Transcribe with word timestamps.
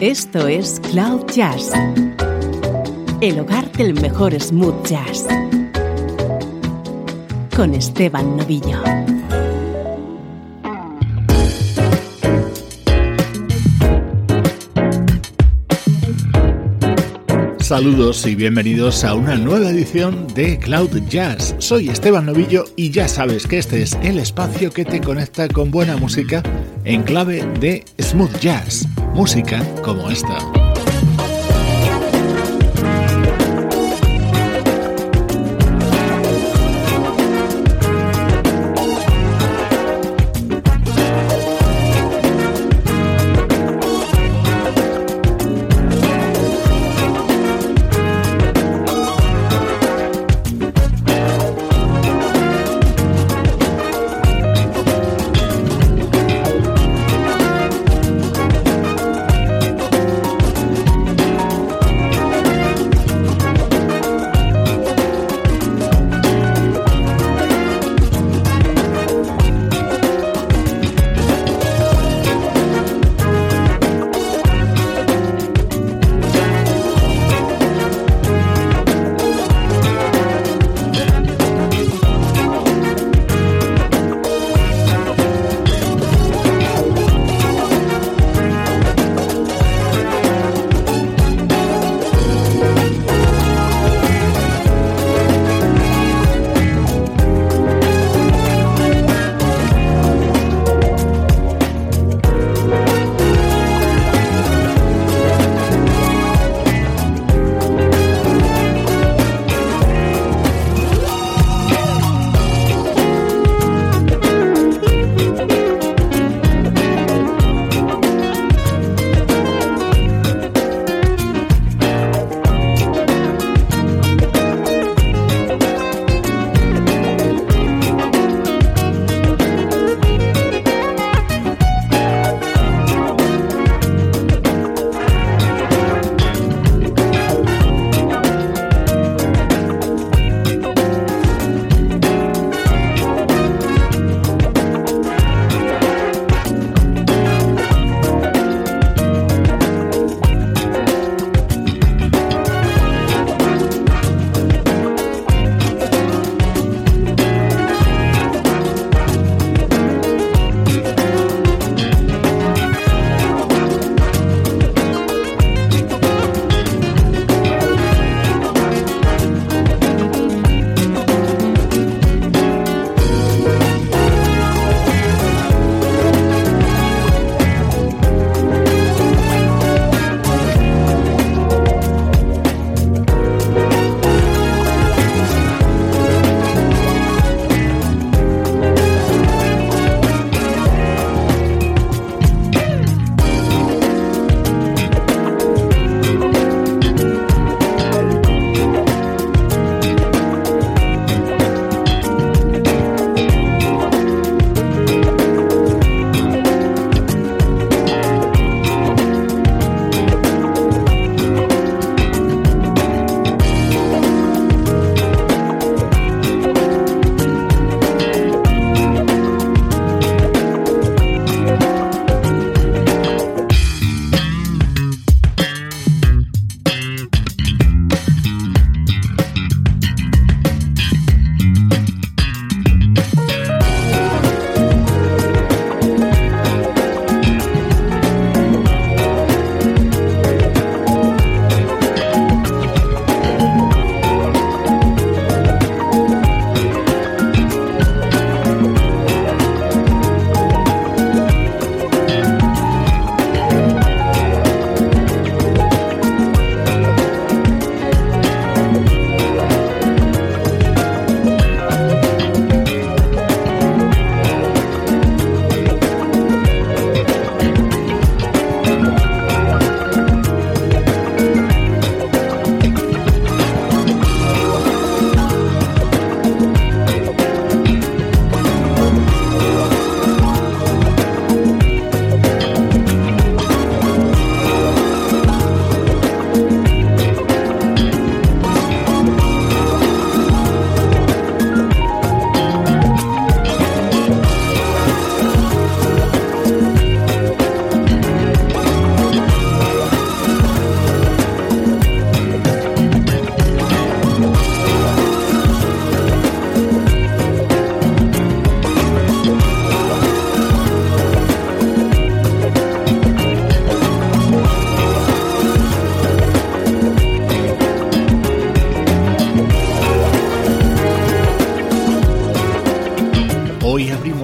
Esto 0.00 0.46
es 0.46 0.78
Cloud 0.90 1.24
Jazz, 1.34 1.72
el 3.22 3.40
hogar 3.40 3.72
del 3.72 3.94
mejor 3.94 4.38
smooth 4.38 4.86
jazz, 4.86 5.26
con 7.56 7.74
Esteban 7.74 8.36
Novillo. 8.36 8.82
Saludos 17.60 18.26
y 18.26 18.34
bienvenidos 18.34 19.02
a 19.02 19.14
una 19.14 19.36
nueva 19.36 19.70
edición 19.70 20.26
de 20.34 20.58
Cloud 20.58 21.08
Jazz. 21.08 21.56
Soy 21.58 21.88
Esteban 21.88 22.26
Novillo 22.26 22.66
y 22.76 22.90
ya 22.90 23.08
sabes 23.08 23.46
que 23.46 23.56
este 23.56 23.80
es 23.80 23.94
el 24.02 24.18
espacio 24.18 24.70
que 24.70 24.84
te 24.84 25.00
conecta 25.00 25.48
con 25.48 25.70
buena 25.70 25.96
música 25.96 26.42
en 26.84 27.02
clave 27.02 27.44
de 27.60 27.82
smooth 27.98 28.38
jazz, 28.40 28.86
música 29.16 29.64
como 29.82 30.10
esta. 30.10 30.75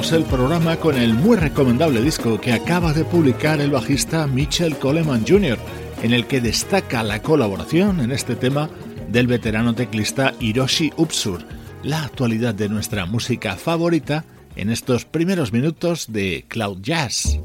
El 0.00 0.24
programa 0.24 0.76
con 0.76 0.96
el 0.96 1.14
muy 1.14 1.36
recomendable 1.36 2.02
disco 2.02 2.40
que 2.40 2.52
acaba 2.52 2.92
de 2.92 3.04
publicar 3.04 3.60
el 3.60 3.70
bajista 3.70 4.26
Mitchell 4.26 4.76
Coleman 4.76 5.24
Jr., 5.28 5.56
en 6.02 6.12
el 6.12 6.26
que 6.26 6.40
destaca 6.40 7.04
la 7.04 7.22
colaboración 7.22 8.00
en 8.00 8.10
este 8.10 8.34
tema 8.34 8.68
del 9.08 9.28
veterano 9.28 9.74
teclista 9.74 10.34
Hiroshi 10.40 10.90
Upsur, 10.96 11.44
la 11.84 12.02
actualidad 12.02 12.54
de 12.54 12.68
nuestra 12.68 13.06
música 13.06 13.54
favorita 13.54 14.24
en 14.56 14.70
estos 14.70 15.04
primeros 15.04 15.52
minutos 15.52 16.06
de 16.08 16.44
Cloud 16.48 16.78
Jazz. 16.80 17.38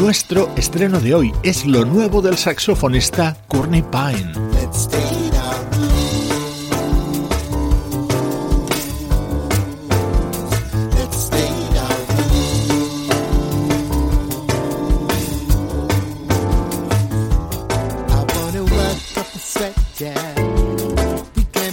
Nuestro 0.00 0.52
estreno 0.56 0.98
de 0.98 1.14
hoy 1.14 1.32
es 1.44 1.64
lo 1.64 1.84
nuevo 1.84 2.22
del 2.22 2.36
saxofonista 2.36 3.36
Courtney 3.46 3.82
Pine. 3.82 4.32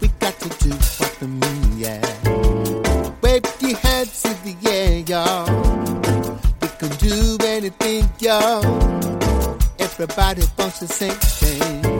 We 0.00 0.08
got 0.18 0.34
to 0.40 0.48
do 0.64 0.70
what 0.98 1.20
we 1.20 1.26
mean, 1.28 1.78
yeah. 1.78 2.00
Wave 3.22 3.44
your 3.60 3.76
hands 3.78 4.24
in 4.24 4.36
the 4.42 4.70
air, 4.70 4.98
y'all. 5.06 5.46
We 6.60 6.68
can 6.78 6.90
do 6.96 7.38
anything, 7.44 8.10
y'all. 8.18 8.64
Everybody 9.78 10.42
wants 10.58 10.80
the 10.80 10.88
same 10.88 11.12
thing. 11.12 11.99